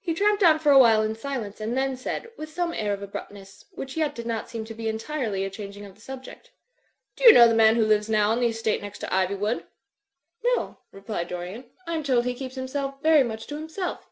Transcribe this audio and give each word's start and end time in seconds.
He 0.00 0.14
tramped 0.14 0.42
on 0.42 0.58
for 0.60 0.72
a 0.72 0.78
while 0.78 1.02
in 1.02 1.14
silence 1.14 1.60
and 1.60 1.76
then 1.76 1.94
said, 1.94 2.30
with 2.38 2.48
some 2.48 2.72
air 2.72 2.94
of 2.94 3.02
abruptness, 3.02 3.66
which 3.72 3.98
yet 3.98 4.14
did 4.14 4.24
not 4.24 4.48
seem 4.48 4.64
to 4.64 4.72
be 4.72 4.88
entirely 4.88 5.44
a 5.44 5.50
changing 5.50 5.84
of 5.84 5.94
the 5.94 6.00
subject, 6.00 6.50
*'Do 7.16 7.24
you 7.24 7.32
know 7.34 7.46
the 7.46 7.54
man 7.54 7.76
who 7.76 7.84
lives 7.84 8.08
now 8.08 8.30
on 8.30 8.40
the 8.40 8.46
estate 8.46 8.80
next 8.80 9.00
to 9.00 9.06
Iv3rwood?" 9.08 9.66
''No/' 10.56 10.78
replied 10.90 11.28
Dorian, 11.28 11.66
"I 11.86 11.94
am 11.96 12.02
told 12.02 12.24
he 12.24 12.32
keeps 12.32 12.54
himself 12.54 13.02
very 13.02 13.22
much 13.22 13.46
to 13.48 13.56
himself." 13.56 14.08